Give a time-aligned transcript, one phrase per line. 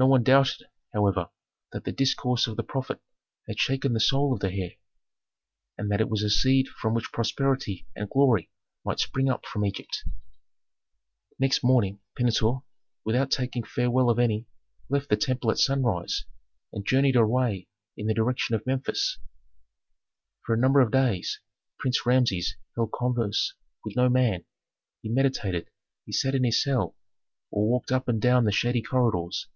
[0.00, 0.62] No one doubted,
[0.92, 1.28] however,
[1.72, 3.00] that the discourse of the prophet
[3.48, 4.70] had shaken the soul of the heir,
[5.76, 8.48] and that it was a seed from which prosperity and glory
[8.84, 10.04] might spring up for Egypt.
[11.40, 12.60] Next morning Pentuer,
[13.04, 14.46] without taking farewell of any,
[14.88, 16.24] left the temple at sunrise
[16.72, 17.66] and journeyed away
[17.96, 19.18] in the direction of Memphis.
[20.46, 21.40] For a number of days
[21.80, 23.52] Prince Rameses held converse
[23.84, 24.44] with no man,
[25.02, 25.68] he meditated;
[26.06, 26.94] he sat in his cell,
[27.50, 29.48] or walked up and down the shady corridors.